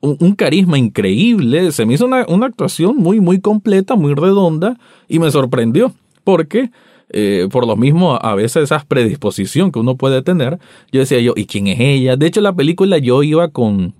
un, 0.00 0.34
carisma 0.34 0.78
increíble. 0.78 1.72
Se 1.72 1.86
me 1.86 1.94
hizo 1.94 2.06
una, 2.06 2.46
actuación 2.46 2.96
muy, 2.96 3.20
muy 3.20 3.40
completa, 3.40 3.96
muy 3.96 4.14
redonda 4.14 4.78
y 5.08 5.18
me 5.18 5.30
sorprendió 5.30 5.92
porque 6.24 6.70
eh, 7.10 7.48
por 7.50 7.66
lo 7.66 7.76
mismo 7.76 8.18
a 8.20 8.34
veces 8.34 8.64
esa 8.64 8.84
predisposición 8.86 9.72
que 9.72 9.78
uno 9.78 9.96
puede 9.96 10.22
tener, 10.22 10.58
yo 10.92 11.00
decía 11.00 11.20
yo, 11.20 11.32
¿y 11.36 11.46
quién 11.46 11.66
es 11.66 11.80
ella? 11.80 12.16
De 12.16 12.26
hecho 12.26 12.40
la 12.40 12.54
película 12.54 12.98
yo 12.98 13.22
iba 13.22 13.48
con, 13.48 13.94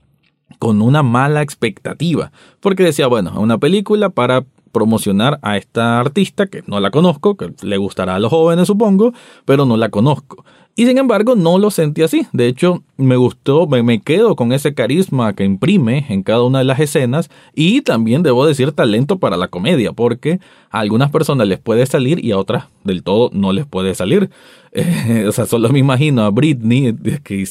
con 0.59 0.81
una 0.81 1.03
mala 1.03 1.43
expectativa 1.43 2.31
porque 2.61 2.85
decía, 2.85 3.07
bueno, 3.07 3.33
una 3.41 3.59
película 3.59 4.11
para 4.11 4.45
promocionar 4.73 5.39
a 5.43 5.57
esta 5.57 5.99
artista 5.99 6.47
que 6.47 6.63
no 6.67 6.81
la 6.81 6.91
conozco, 6.91 7.37
que 7.37 7.53
le 7.63 7.77
gustará 7.77 8.15
a 8.15 8.19
los 8.19 8.31
jóvenes 8.31 8.67
supongo, 8.67 9.13
pero 9.45 9.67
no 9.67 9.77
la 9.77 9.89
conozco. 9.89 10.45
Y 10.77 10.87
sin 10.87 10.99
embargo, 10.99 11.35
no 11.37 11.59
lo 11.59 11.71
sentí 11.71 12.03
así. 12.03 12.27
De 12.33 12.47
hecho, 12.47 12.83
me 12.97 13.17
gustó, 13.17 13.67
me, 13.67 14.01
quedo 14.01 14.37
con 14.37 14.53
ese 14.53 14.73
carisma 14.73 15.35
que 15.35 15.45
imprime 15.45 16.07
en 16.09 16.23
cada 16.23 16.43
una 16.43 16.61
de 16.61 16.65
las 16.65 16.81
escenas 16.81 17.29
y 17.55 17.83
también 17.83 18.23
debo 18.23 18.47
decir 18.47 18.73
talento 18.73 19.19
para 19.19 19.37
la 19.37 19.49
comedia, 19.49 19.93
porque 19.93 20.41
a 20.71 20.81
algunas 20.81 21.11
personas 21.11 21.49
les 21.49 21.59
puede 21.59 21.85
salir 21.87 22.25
y 22.25 22.33
a 22.33 22.39
otras 22.39 22.67
del 22.85 23.03
todo 23.03 23.31
no 23.33 23.53
les 23.53 23.67
puede 23.67 23.95
salir. 23.95 24.31
Eh, 24.73 25.25
o 25.29 25.33
sea, 25.33 25.47
solo 25.47 25.69
me 25.69 25.81
imagino 25.81 26.23
a 26.23 26.31
Britney 26.31 26.97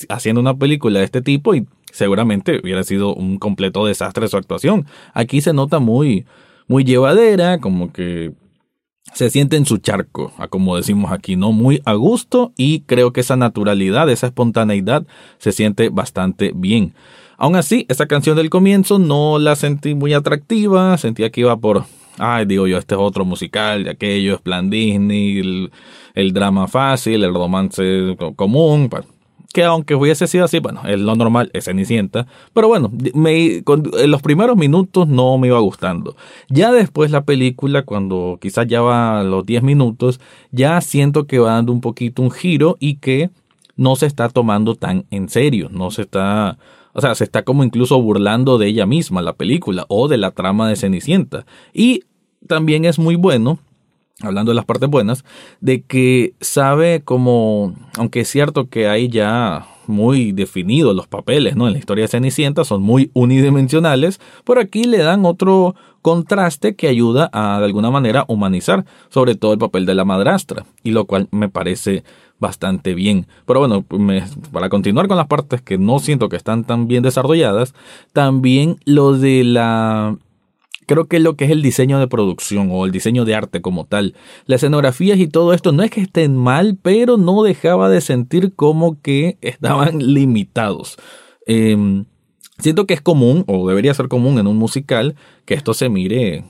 haciendo 0.07 0.41
una 0.41 0.55
película 0.55 0.99
de 0.99 1.05
este 1.05 1.21
tipo 1.21 1.53
y 1.53 1.67
seguramente 1.91 2.59
hubiera 2.63 2.83
sido 2.83 3.13
un 3.13 3.37
completo 3.37 3.85
desastre 3.85 4.27
su 4.27 4.37
actuación. 4.37 4.85
Aquí 5.13 5.41
se 5.41 5.53
nota 5.53 5.79
muy, 5.79 6.25
muy 6.67 6.83
llevadera, 6.83 7.59
como 7.59 7.91
que 7.91 8.31
se 9.13 9.29
siente 9.29 9.57
en 9.57 9.65
su 9.65 9.77
charco, 9.77 10.31
como 10.49 10.77
decimos 10.77 11.11
aquí, 11.11 11.35
¿no? 11.35 11.51
Muy 11.51 11.81
a 11.85 11.93
gusto 11.93 12.53
y 12.57 12.81
creo 12.81 13.13
que 13.13 13.21
esa 13.21 13.35
naturalidad, 13.35 14.09
esa 14.09 14.27
espontaneidad 14.27 15.05
se 15.37 15.51
siente 15.51 15.89
bastante 15.89 16.51
bien. 16.55 16.93
Aún 17.37 17.55
así, 17.55 17.85
esa 17.87 18.05
canción 18.05 18.35
del 18.35 18.49
comienzo 18.49 18.99
no 18.99 19.39
la 19.39 19.55
sentí 19.55 19.95
muy 19.95 20.13
atractiva, 20.13 20.97
sentía 20.97 21.29
que 21.29 21.41
iba 21.41 21.55
por, 21.57 21.85
ay, 22.17 22.45
digo 22.45 22.67
yo, 22.67 22.77
este 22.77 22.95
es 22.95 23.01
otro 23.01 23.23
musical, 23.23 23.85
de 23.85 23.91
aquello 23.91 24.35
es 24.35 24.41
plan 24.41 24.69
Disney, 24.69 25.39
el, 25.39 25.71
el 26.15 26.33
drama 26.33 26.67
fácil, 26.67 27.23
el 27.23 27.33
romance 27.33 28.17
común, 28.35 28.89
que 29.53 29.63
aunque 29.63 29.95
hubiese 29.95 30.27
sido 30.27 30.45
así, 30.45 30.59
bueno, 30.59 30.81
es 30.85 30.99
lo 30.99 31.15
normal, 31.15 31.49
es 31.53 31.65
Cenicienta, 31.65 32.27
pero 32.53 32.67
bueno, 32.67 32.91
me, 33.13 33.57
en 33.57 34.11
los 34.11 34.21
primeros 34.21 34.55
minutos 34.55 35.07
no 35.07 35.37
me 35.37 35.47
iba 35.47 35.59
gustando. 35.59 36.15
Ya 36.49 36.71
después 36.71 37.09
la 37.11 37.23
película, 37.23 37.83
cuando 37.83 38.37
quizás 38.39 38.67
ya 38.67 38.81
va 38.81 39.19
a 39.19 39.23
los 39.23 39.45
10 39.45 39.63
minutos, 39.63 40.19
ya 40.51 40.79
siento 40.81 41.25
que 41.25 41.39
va 41.39 41.53
dando 41.53 41.71
un 41.71 41.81
poquito 41.81 42.21
un 42.21 42.31
giro 42.31 42.77
y 42.79 42.95
que 42.95 43.31
no 43.75 43.95
se 43.95 44.05
está 44.05 44.29
tomando 44.29 44.75
tan 44.75 45.05
en 45.09 45.29
serio, 45.29 45.69
no 45.71 45.89
se 45.89 46.03
está, 46.03 46.59
o 46.93 47.01
sea, 47.01 47.15
se 47.15 47.23
está 47.23 47.43
como 47.43 47.63
incluso 47.63 47.99
burlando 48.01 48.57
de 48.59 48.67
ella 48.67 48.85
misma 48.85 49.21
la 49.21 49.33
película 49.33 49.85
o 49.87 50.07
de 50.07 50.17
la 50.17 50.31
trama 50.31 50.69
de 50.69 50.75
Cenicienta. 50.75 51.45
Y 51.73 52.03
también 52.45 52.85
es 52.85 52.99
muy 52.99 53.15
bueno 53.15 53.57
hablando 54.21 54.51
de 54.51 54.55
las 54.55 54.65
partes 54.65 54.89
buenas, 54.89 55.23
de 55.61 55.81
que 55.81 56.33
sabe 56.41 57.01
como, 57.01 57.73
aunque 57.97 58.21
es 58.21 58.29
cierto 58.29 58.69
que 58.69 58.87
hay 58.87 59.09
ya 59.09 59.65
muy 59.87 60.33
definidos 60.33 60.95
los 60.95 61.07
papeles, 61.07 61.55
¿no? 61.55 61.67
En 61.67 61.73
la 61.73 61.79
historia 61.79 62.03
de 62.03 62.09
Cenicienta 62.09 62.63
son 62.63 62.81
muy 62.81 63.09
unidimensionales, 63.13 64.19
por 64.43 64.59
aquí 64.59 64.83
le 64.83 64.99
dan 64.99 65.25
otro 65.25 65.75
contraste 66.01 66.75
que 66.75 66.87
ayuda 66.87 67.29
a 67.33 67.59
de 67.59 67.65
alguna 67.65 67.91
manera 67.91 68.25
humanizar, 68.27 68.85
sobre 69.09 69.35
todo 69.35 69.53
el 69.53 69.59
papel 69.59 69.85
de 69.85 69.95
la 69.95 70.05
madrastra, 70.05 70.65
y 70.83 70.91
lo 70.91 71.05
cual 71.05 71.27
me 71.31 71.49
parece 71.49 72.03
bastante 72.39 72.93
bien. 72.93 73.27
Pero 73.45 73.59
bueno, 73.59 73.83
para 74.51 74.69
continuar 74.69 75.07
con 75.07 75.17
las 75.17 75.27
partes 75.27 75.61
que 75.61 75.77
no 75.77 75.99
siento 75.99 76.29
que 76.29 76.37
están 76.37 76.63
tan 76.63 76.87
bien 76.87 77.03
desarrolladas, 77.03 77.73
también 78.13 78.77
lo 78.85 79.13
de 79.13 79.43
la 79.43 80.15
creo 80.89 81.07
que 81.07 81.19
lo 81.19 81.35
que 81.35 81.45
es 81.45 81.51
el 81.51 81.61
diseño 81.61 81.99
de 81.99 82.07
producción 82.07 82.69
o 82.71 82.83
el 82.83 82.91
diseño 82.91 83.23
de 83.23 83.35
arte 83.35 83.61
como 83.61 83.85
tal. 83.85 84.15
Las 84.47 84.63
escenografías 84.63 85.19
y 85.19 85.27
todo 85.27 85.53
esto 85.53 85.71
no 85.71 85.83
es 85.83 85.91
que 85.91 86.01
estén 86.01 86.35
mal, 86.35 86.79
pero 86.81 87.17
no 87.17 87.43
dejaba 87.43 87.89
de 87.89 88.01
sentir 88.01 88.55
como 88.55 88.99
que 88.99 89.37
estaban 89.41 89.99
limitados. 90.13 90.97
Em, 91.45 92.05
siento 92.57 92.87
que 92.87 92.95
es 92.95 93.01
común, 93.01 93.43
o 93.45 93.67
debería 93.67 93.93
ser 93.93 94.07
común 94.07 94.39
en 94.39 94.47
un 94.47 94.57
musical, 94.57 95.15
que 95.45 95.53
esto 95.53 95.75
se 95.75 95.89
mire 95.89 96.43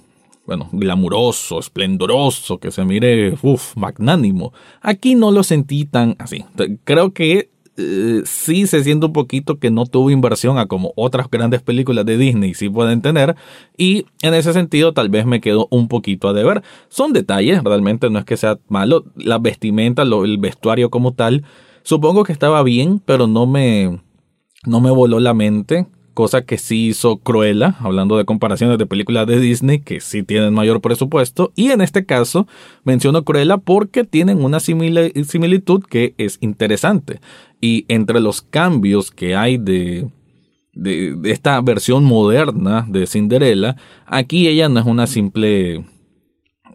bueno, 0.46 0.70
glamuroso, 0.72 1.60
esplendoroso, 1.60 2.60
que 2.60 2.72
se 2.72 2.86
mire, 2.86 3.36
uff, 3.42 3.76
magnánimo. 3.76 4.54
Aquí 4.82 5.16
no 5.16 5.32
lo 5.32 5.44
sentí 5.44 5.84
tan 5.84 6.16
así. 6.18 6.46
Creo 6.86 7.14
que 7.14 7.52
eh, 7.82 8.24
sí 8.26 8.68
se 8.68 8.84
siente 8.84 9.06
un 9.06 9.14
poquito 9.14 9.58
que 9.58 9.72
no 9.72 9.86
tuvo 9.86 10.12
inversión 10.12 10.58
a 10.58 10.66
como 10.66 10.92
otras 10.98 11.30
grandes 11.30 11.62
películas 11.62 12.06
de 12.06 12.18
Disney 12.18 12.54
sí 12.54 12.70
pueden 12.70 13.02
tener. 13.02 13.38
Y 13.78 14.06
en 14.22 14.34
ese 14.34 14.52
sentido 14.52 14.94
tal 14.94 15.08
vez 15.08 15.26
me 15.26 15.40
quedo 15.40 15.68
un 15.72 15.88
poquito 15.88 16.28
a 16.28 16.34
deber. 16.34 16.62
Son 16.90 17.14
detalles, 17.14 17.64
realmente 17.64 18.10
no 18.10 18.20
es 18.20 18.26
que 18.26 18.36
sea 18.36 18.60
malo, 18.68 19.06
la 19.16 19.40
vestimenta, 19.40 20.02
el 20.02 20.38
vestuario 20.40 20.90
como 20.90 21.14
tal, 21.14 21.46
supongo 21.84 22.26
que 22.26 22.34
estaba 22.34 22.62
bien, 22.64 23.02
pero 23.06 23.28
no 23.28 23.46
me 23.46 24.02
no 24.66 24.82
me 24.82 24.92
voló 24.92 25.22
la 25.22 25.34
mente 25.34 25.88
cosa 26.20 26.42
que 26.42 26.58
sí 26.58 26.88
hizo 26.88 27.20
Cruella, 27.20 27.78
hablando 27.80 28.18
de 28.18 28.26
comparaciones 28.26 28.78
de 28.78 28.86
películas 28.86 29.26
de 29.26 29.40
Disney 29.40 29.80
que 29.80 30.02
sí 30.02 30.22
tienen 30.22 30.54
mayor 30.54 30.82
presupuesto, 30.82 31.54
y 31.56 31.72
en 31.72 31.80
este 31.80 32.06
caso 32.06 32.46
menciono 32.84 33.24
Cruella 33.24 33.56
porque 33.56 34.04
tienen 34.04 34.44
una 34.44 34.60
similitud 34.60 35.82
que 35.90 36.16
es 36.18 36.38
interesante. 36.42 37.22
Y 37.62 37.86
entre 37.88 38.20
los 38.20 38.42
cambios 38.42 39.12
que 39.12 39.38
hay 39.38 39.58
de, 39.58 40.10
de, 40.74 41.16
de 41.16 41.32
esta 41.32 41.62
versión 41.62 42.04
moderna 42.04 42.86
de 42.90 43.08
Cinderella, 43.08 43.78
aquí 44.06 44.50
ella 44.50 44.68
no 44.68 44.82
es 44.82 44.86
una 44.86 45.08
simple 45.08 45.86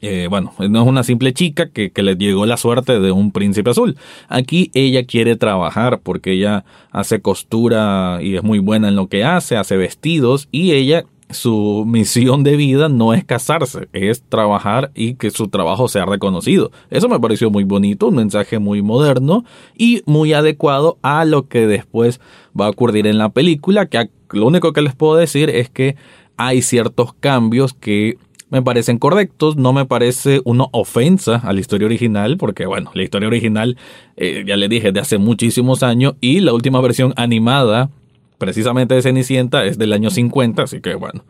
eh, 0.07 0.29
bueno, 0.29 0.53
no 0.59 0.83
es 0.83 0.89
una 0.89 1.03
simple 1.03 1.33
chica 1.33 1.69
que, 1.69 1.91
que, 1.91 2.03
le 2.03 2.17
llegó 2.17 2.47
la 2.47 2.57
suerte 2.57 3.01
de 3.01 3.11
un 3.11 3.33
príncipe 3.33 3.71
azul. 3.71 3.97
Aquí 4.29 4.71
ella 4.75 5.05
quiere 5.05 5.37
trabajar 5.37 6.01
porque 6.03 6.33
ella 6.33 6.65
hace 6.91 7.21
costura 7.21 8.19
y 8.23 8.37
es 8.37 8.43
muy 8.43 8.59
buena 8.59 8.89
en 8.89 8.97
lo 8.97 9.09
que 9.09 9.25
hace, 9.25 9.57
hace 9.57 9.77
vestidos 9.77 10.49
y 10.51 10.73
ella 10.73 11.05
su 11.31 11.85
misión 11.87 12.45
de 12.45 12.57
vida 12.57 12.89
no 12.89 13.15
es 13.15 13.25
casarse, 13.25 13.89
es 13.93 14.23
trabajar 14.23 14.91
y 14.95 15.15
que 15.15 15.31
su 15.31 15.49
trabajo 15.49 15.89
sea 15.89 16.05
reconocido. 16.07 16.71
Eso 16.91 17.09
me 17.09 17.21
pareció 17.21 17.51
muy 17.51 17.65
bonito, 17.65 18.09
un 18.09 18.17
mensaje 18.17 18.59
muy 18.59 18.83
moderno 18.83 19.45
y 19.77 20.03
muy 20.07 20.33
adecuado 20.33 20.99
a 21.03 21.25
lo 21.25 21.49
que 21.49 21.67
después 21.67 22.21
va 22.59 22.67
a 22.67 22.71
ocurrir 22.71 23.07
en 23.07 23.19
la 23.19 23.31
película, 23.31 23.87
que 23.87 24.11
lo 24.31 24.47
único 24.47 24.73
que 24.73 24.83
les 24.83 24.95
puedo 24.95 25.17
decir 25.17 25.51
es 25.51 25.69
que 25.69 25.97
hay 26.37 26.63
ciertos 26.63 27.15
cambios 27.15 27.75
que 27.75 28.19
me 28.51 28.63
parecen 28.63 28.99
correctos, 28.99 29.57
no 29.57 29.73
me 29.73 29.87
parece 29.87 30.41
una 30.45 30.67
ofensa 30.73 31.37
a 31.37 31.53
la 31.53 31.61
historia 31.61 31.87
original, 31.87 32.37
porque 32.37 32.67
bueno, 32.67 32.91
la 32.95 33.03
historia 33.03 33.29
original, 33.29 33.77
eh, 34.17 34.45
ya 34.47 34.57
le 34.57 34.69
dije, 34.69 34.93
de 34.93 35.01
hace 35.01 35.19
muchísimos 35.19 35.83
años 35.83 36.15
y 36.21 36.41
la 36.41 36.53
última 36.53 36.81
versión 36.81 37.13
animada, 37.17 37.91
precisamente 38.39 38.95
de 38.95 39.03
Cenicienta, 39.03 39.65
es 39.65 39.79
del 39.79 39.93
año 39.93 40.11
50, 40.11 40.63
así 40.63 40.81
que 40.81 40.95
bueno, 40.95 41.25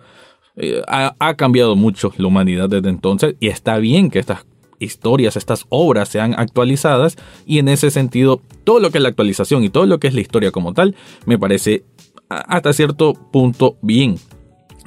eh, 0.56 0.82
ha, 0.86 1.14
ha 1.18 1.34
cambiado 1.34 1.76
mucho 1.76 2.12
la 2.16 2.26
humanidad 2.26 2.68
desde 2.68 2.88
entonces 2.88 3.36
y 3.40 3.48
está 3.48 3.78
bien 3.78 4.10
que 4.10 4.18
estas 4.18 4.44
historias, 4.78 5.36
estas 5.36 5.66
obras 5.68 6.08
sean 6.08 6.34
actualizadas 6.36 7.16
y 7.46 7.58
en 7.58 7.68
ese 7.68 7.90
sentido 7.90 8.40
todo 8.64 8.80
lo 8.80 8.90
que 8.90 8.98
es 8.98 9.02
la 9.02 9.08
actualización 9.08 9.64
y 9.64 9.70
todo 9.70 9.86
lo 9.86 9.98
que 9.98 10.08
es 10.08 10.14
la 10.14 10.20
historia 10.20 10.50
como 10.50 10.74
tal 10.74 10.94
me 11.26 11.38
parece 11.38 11.84
hasta 12.28 12.72
cierto 12.72 13.14
punto 13.14 13.76
bien. 13.82 14.16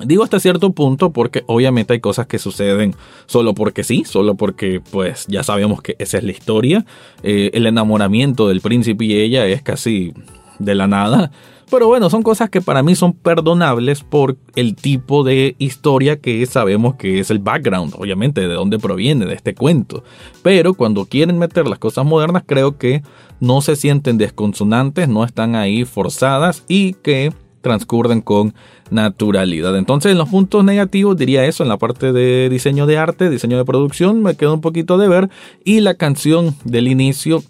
Digo 0.03 0.23
hasta 0.23 0.39
cierto 0.39 0.71
punto 0.73 1.11
porque 1.11 1.43
obviamente 1.47 1.93
hay 1.93 1.99
cosas 1.99 2.27
que 2.27 2.37
suceden 2.37 2.95
solo 3.25 3.55
porque 3.55 3.83
sí, 3.83 4.03
solo 4.05 4.35
porque 4.35 4.81
pues 4.91 5.25
ya 5.27 5.43
sabemos 5.43 5.81
que 5.81 5.95
esa 5.97 6.17
es 6.19 6.23
la 6.23 6.31
historia. 6.31 6.85
Eh, 7.23 7.49
el 7.53 7.65
enamoramiento 7.65 8.47
del 8.47 8.61
príncipe 8.61 9.05
y 9.05 9.15
ella 9.15 9.45
es 9.47 9.63
casi 9.63 10.13
de 10.59 10.75
la 10.75 10.87
nada. 10.87 11.31
Pero 11.69 11.87
bueno, 11.87 12.09
son 12.09 12.23
cosas 12.23 12.49
que 12.49 12.61
para 12.61 12.81
mí 12.81 12.95
son 12.95 13.11
perdonables 13.11 14.01
por 14.01 14.37
el 14.55 14.75
tipo 14.75 15.25
de 15.25 15.55
historia 15.57 16.17
que 16.17 16.45
sabemos 16.45 16.95
que 16.95 17.19
es 17.19 17.29
el 17.29 17.39
background, 17.39 17.93
obviamente, 17.97 18.47
de 18.47 18.53
dónde 18.53 18.79
proviene 18.79 19.25
de 19.25 19.33
este 19.33 19.53
cuento. 19.53 20.03
Pero 20.43 20.75
cuando 20.75 21.05
quieren 21.05 21.37
meter 21.37 21.67
las 21.67 21.79
cosas 21.79 22.05
modernas, 22.05 22.43
creo 22.45 22.77
que 22.77 23.03
no 23.41 23.59
se 23.61 23.75
sienten 23.75 24.17
desconsonantes, 24.17 25.09
no 25.09 25.25
están 25.25 25.55
ahí 25.55 25.83
forzadas 25.83 26.63
y 26.69 26.93
que 26.93 27.33
transcurren 27.61 28.21
con 28.21 28.53
naturalidad. 28.89 29.77
Entonces, 29.77 30.11
en 30.11 30.17
los 30.17 30.29
puntos 30.29 30.63
negativos 30.63 31.17
diría 31.17 31.45
eso, 31.45 31.63
en 31.63 31.69
la 31.69 31.77
parte 31.77 32.13
de 32.13 32.49
diseño 32.49 32.85
de 32.85 32.97
arte, 32.97 33.29
diseño 33.29 33.57
de 33.57 33.65
producción, 33.65 34.21
me 34.21 34.35
quedó 34.35 34.53
un 34.53 34.61
poquito 34.61 34.97
de 34.97 35.07
ver 35.07 35.29
y 35.63 35.81
la 35.81 35.95
canción 35.95 36.55
del 36.63 36.87
inicio 36.87 37.43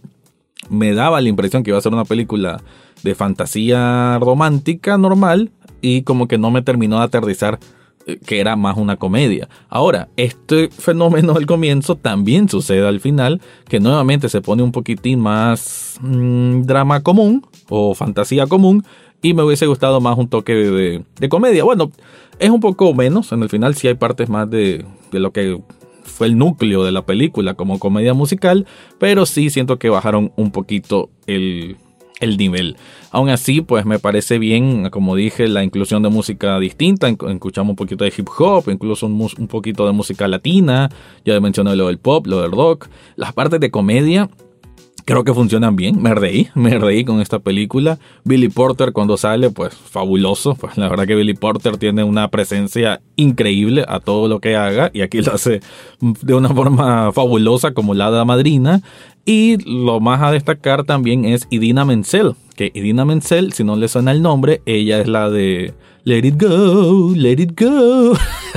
me 0.69 0.93
daba 0.93 1.21
la 1.21 1.29
impresión 1.29 1.63
que 1.63 1.71
iba 1.71 1.77
a 1.77 1.81
ser 1.81 1.93
una 1.93 2.05
película 2.05 2.61
de 3.03 3.15
fantasía 3.15 4.17
romántica 4.19 4.97
normal 4.97 5.51
y 5.81 6.01
como 6.01 6.27
que 6.27 6.37
no 6.37 6.51
me 6.51 6.61
terminó 6.61 6.97
de 6.97 7.05
aterrizar 7.05 7.59
eh, 8.07 8.19
que 8.25 8.39
era 8.39 8.55
más 8.55 8.77
una 8.77 8.95
comedia. 8.95 9.49
Ahora, 9.69 10.07
este 10.15 10.69
fenómeno 10.77 11.33
del 11.33 11.45
comienzo 11.45 11.95
también 11.95 12.49
sucede 12.49 12.87
al 12.87 12.99
final, 12.99 13.41
que 13.67 13.79
nuevamente 13.79 14.29
se 14.29 14.41
pone 14.41 14.63
un 14.63 14.71
poquitín 14.71 15.19
más 15.19 15.99
mm, 16.01 16.61
drama 16.61 17.03
común 17.03 17.45
o 17.69 17.93
fantasía 17.93 18.47
común, 18.47 18.85
y 19.21 19.33
me 19.33 19.43
hubiese 19.43 19.65
gustado 19.65 20.01
más 20.01 20.17
un 20.17 20.27
toque 20.27 20.53
de, 20.53 21.29
comedia. 21.29 21.63
Bueno, 21.63 21.91
es 22.39 22.49
un 22.49 22.59
poco 22.59 22.93
menos, 22.93 23.31
en 23.31 23.43
el 23.43 23.49
final 23.49 23.75
sí 23.75 23.87
hay 23.87 23.95
partes 23.95 24.29
más 24.29 24.49
de, 24.49 24.85
de 25.11 25.19
lo 25.19 25.31
que 25.31 25.59
fue 26.03 26.27
el 26.27 26.37
núcleo 26.37 26.83
de 26.83 26.91
la 26.91 27.05
película 27.05 27.53
como 27.55 27.79
comedia 27.79 28.13
musical, 28.13 28.65
pero 28.99 29.25
sí 29.25 29.49
siento 29.49 29.77
que 29.77 29.89
bajaron 29.89 30.31
un 30.35 30.51
poquito 30.51 31.09
el, 31.27 31.77
el 32.19 32.37
nivel. 32.37 32.77
Aún 33.11 33.29
así, 33.29 33.61
pues 33.61 33.85
me 33.85 33.99
parece 33.99 34.39
bien, 34.39 34.89
como 34.89 35.15
dije, 35.15 35.47
la 35.47 35.63
inclusión 35.63 36.03
de 36.03 36.09
música 36.09 36.59
distinta. 36.59 37.07
Escuchamos 37.07 37.71
un 37.71 37.75
poquito 37.75 38.03
de 38.03 38.13
hip 38.15 38.27
hop, 38.37 38.69
incluso 38.69 39.05
un, 39.05 39.19
un 39.37 39.47
poquito 39.47 39.85
de 39.85 39.91
música 39.91 40.27
latina. 40.27 40.89
Ya 41.25 41.39
mencioné 41.39 41.75
lo 41.75 41.87
del 41.87 41.99
pop, 41.99 42.27
lo 42.27 42.41
del 42.41 42.51
rock. 42.51 42.87
Las 43.15 43.33
partes 43.33 43.59
de 43.59 43.71
comedia 43.71 44.29
creo 45.07 45.23
que 45.23 45.33
funcionan 45.33 45.77
bien. 45.77 46.01
Me 46.01 46.13
reí, 46.13 46.49
me 46.53 46.77
reí 46.77 47.05
con 47.05 47.21
esta 47.21 47.39
película. 47.39 47.97
Billy 48.25 48.49
Porter 48.49 48.91
cuando 48.91 49.17
sale, 49.17 49.49
pues 49.49 49.73
fabuloso. 49.73 50.55
Pues 50.55 50.77
la 50.77 50.89
verdad 50.89 51.07
que 51.07 51.15
Billy 51.15 51.33
Porter 51.33 51.77
tiene 51.77 52.03
una 52.03 52.27
presencia 52.27 53.01
increíble 53.15 53.85
a 53.87 54.01
todo 54.01 54.27
lo 54.27 54.41
que 54.41 54.55
haga 54.57 54.91
y 54.93 55.01
aquí 55.01 55.21
lo 55.21 55.33
hace 55.33 55.61
de 56.01 56.33
una 56.33 56.49
forma 56.49 57.11
fabulosa 57.13 57.73
como 57.73 57.93
la 57.93 58.11
de 58.11 58.23
madrina. 58.25 58.81
Y 59.25 59.57
lo 59.65 59.99
más 59.99 60.21
a 60.21 60.31
destacar 60.31 60.83
también 60.83 61.25
es 61.25 61.47
Idina 61.49 61.83
Menzel, 61.83 62.35
que 62.55 62.71
Idina 62.73 63.03
Menzel, 63.03 63.51
si 63.51 63.63
no 63.63 63.75
le 63.75 63.89
suena 63.89 64.11
el 64.11 64.21
nombre, 64.21 64.61
ella 64.65 65.01
es 65.01 65.07
la 65.07 65.29
de 65.29 65.73
Let 66.05 66.25
It 66.25 66.41
Go, 66.41 67.13
Let 67.13 67.41
It 67.41 67.59
Go. 67.59 68.13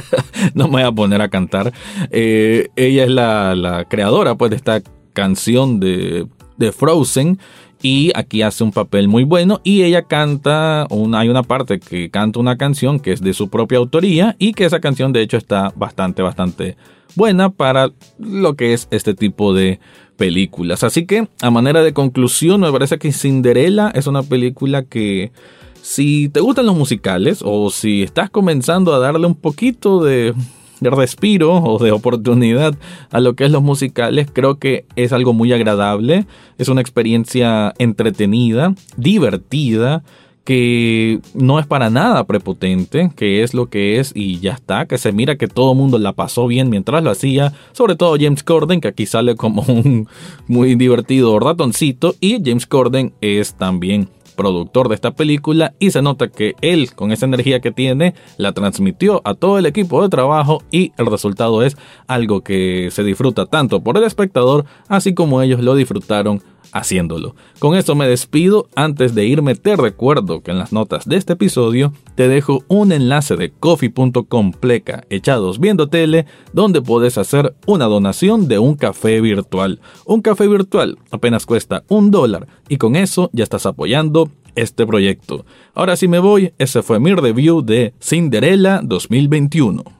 no 0.54 0.64
me 0.66 0.71
voy 0.71 0.83
a 0.83 0.92
poner 0.92 1.23
a 1.23 1.28
cantar. 1.28 1.73
Eh, 2.11 2.69
ella 2.76 3.04
es 3.04 3.11
la, 3.11 3.57
la 3.57 3.85
creadora 3.87 4.37
pues 4.37 4.50
de 4.50 4.57
esta 4.57 4.80
canción 5.12 5.80
de 5.80 6.26
de 6.61 6.71
Frozen 6.71 7.38
y 7.83 8.12
aquí 8.14 8.43
hace 8.43 8.62
un 8.62 8.71
papel 8.71 9.09
muy 9.09 9.25
bueno 9.25 9.61
y 9.64 9.83
ella 9.83 10.02
canta, 10.02 10.87
hay 11.14 11.29
una 11.29 11.43
parte 11.43 11.81
que 11.81 12.11
canta 12.11 12.38
una 12.38 12.57
canción 12.57 13.00
que 13.00 13.12
es 13.12 13.23
de 13.23 13.33
su 13.33 13.49
propia 13.49 13.79
autoría 13.79 14.37
y 14.38 14.52
que 14.52 14.67
esa 14.67 14.81
canción 14.81 15.12
de 15.12 15.23
hecho 15.23 15.38
está 15.38 15.73
bastante, 15.75 16.23
bastante 16.23 16.76
buena 17.17 17.50
para 17.50 17.90
lo 18.19 18.55
que 18.55 18.75
es 18.75 18.87
este 18.90 19.14
tipo 19.14 19.55
de 19.55 19.81
películas. 20.17 20.85
Así 20.85 21.07
que 21.07 21.29
a 21.40 21.50
manera 21.50 21.83
de 21.83 21.95
conclusión 21.95 22.61
me 22.61 22.71
parece 22.71 22.99
que 22.99 23.12
Cinderella 23.12 23.90
es 23.95 24.07
una 24.07 24.23
película 24.23 24.83
que 24.83 25.33
si 25.81 26.29
te 26.29 26.40
gustan 26.40 26.67
los 26.67 26.76
musicales 26.76 27.40
o 27.43 27.71
si 27.71 28.02
estás 28.02 28.29
comenzando 28.29 28.93
a 28.93 28.99
darle 28.99 29.26
un 29.26 29.35
poquito 29.35 30.05
de 30.05 30.35
de 30.80 30.90
respiro 30.90 31.62
o 31.62 31.78
de 31.78 31.92
oportunidad 31.92 32.75
a 33.10 33.20
lo 33.20 33.34
que 33.34 33.44
es 33.44 33.50
los 33.50 33.62
musicales, 33.62 34.28
creo 34.32 34.58
que 34.58 34.87
es 34.96 35.12
algo 35.12 35.32
muy 35.32 35.52
agradable, 35.52 36.26
es 36.58 36.68
una 36.68 36.80
experiencia 36.80 37.75
entretenida, 37.78 38.75
divertida, 38.96 40.02
que 40.44 41.20
no 41.34 41.60
es 41.60 41.66
para 41.66 41.90
nada 41.90 42.25
prepotente, 42.25 43.12
que 43.14 43.42
es 43.42 43.54
lo 43.54 43.68
que 43.68 44.00
es 44.00 44.12
y 44.14 44.40
ya 44.40 44.52
está, 44.52 44.87
que 44.87 44.99
se 44.99 45.12
mira 45.12 45.37
que 45.37 45.46
todo 45.46 45.72
el 45.72 45.78
mundo 45.78 45.99
la 45.99 46.14
pasó 46.14 46.46
bien 46.46 46.70
mientras 46.70 47.04
lo 47.04 47.10
hacía, 47.10 47.52
sobre 47.72 47.94
todo 47.94 48.16
James 48.18 48.42
Corden, 48.42 48.80
que 48.80 48.88
aquí 48.88 49.06
sale 49.06 49.37
como 49.37 49.62
un 49.68 50.08
muy 50.49 50.75
divertido 50.75 51.38
ratoncito, 51.38 52.14
y 52.20 52.42
James 52.44 52.66
Corden 52.66 53.12
es 53.20 53.54
también 53.54 54.08
productor 54.40 54.88
de 54.88 54.94
esta 54.94 55.11
película 55.11 55.75
y 55.78 55.90
se 55.90 56.00
nota 56.00 56.28
que 56.28 56.54
él 56.62 56.94
con 56.94 57.12
esa 57.12 57.26
energía 57.26 57.61
que 57.61 57.73
tiene 57.73 58.14
la 58.38 58.52
transmitió 58.52 59.20
a 59.25 59.35
todo 59.35 59.59
el 59.59 59.66
equipo 59.66 60.02
de 60.02 60.09
trabajo 60.09 60.62
y 60.70 60.92
el 60.97 61.04
resultado 61.04 61.62
es 61.62 61.76
algo 62.06 62.40
que 62.40 62.88
se 62.90 63.04
disfruta 63.04 63.44
tanto 63.44 63.82
por 63.82 63.99
el 63.99 64.04
espectador 64.04 64.64
así 64.88 65.12
como 65.12 65.42
ellos 65.42 65.61
lo 65.61 65.75
disfrutaron 65.75 66.42
haciéndolo. 66.73 67.35
Con 67.59 67.76
esto 67.76 67.95
me 67.95 68.09
despido. 68.09 68.69
Antes 68.75 69.14
de 69.14 69.26
irme 69.26 69.55
te 69.55 69.76
recuerdo 69.76 70.43
que 70.43 70.50
en 70.50 70.58
las 70.58 70.73
notas 70.73 71.06
de 71.06 71.17
este 71.17 71.34
episodio 71.34 71.93
te 72.15 72.28
dejo 72.28 72.65
un 72.69 72.93
enlace 72.93 73.37
de 73.37 73.50
coffee.com 73.50 74.52
pleca 74.52 75.04
echados 75.11 75.58
viendo 75.58 75.89
tele 75.89 76.26
donde 76.52 76.82
puedes 76.82 77.19
hacer 77.19 77.54
una 77.67 77.87
donación 77.87 78.49
de 78.49 78.58
un 78.58 78.75
café 78.75 79.21
virtual. 79.21 79.80
Un 80.04 80.23
café 80.23 80.49
virtual 80.49 80.99
apenas 81.11 81.47
cuesta 81.47 81.84
un 81.89 82.11
dólar 82.11 82.47
y 82.69 82.76
con 82.76 82.97
eso 82.97 83.30
ya 83.32 83.45
estás 83.45 83.67
apoyando 83.67 84.30
este 84.54 84.87
proyecto. 84.87 85.45
Ahora 85.75 85.97
sí 85.97 86.08
me 86.08 86.19
voy, 86.19 86.52
ese 86.58 86.82
fue 86.82 87.00
mi 87.00 87.15
review 87.15 87.63
de 87.63 87.95
Cinderella 88.00 88.80
2021. 88.82 90.00